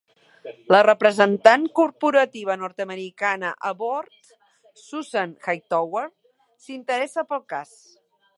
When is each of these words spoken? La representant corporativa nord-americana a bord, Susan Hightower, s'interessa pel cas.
La 0.75 0.77
representant 0.85 1.67
corporativa 1.79 2.55
nord-americana 2.61 3.51
a 3.71 3.75
bord, 3.83 4.33
Susan 4.87 5.37
Hightower, 5.49 6.07
s'interessa 6.67 7.29
pel 7.33 7.47
cas. 7.55 7.77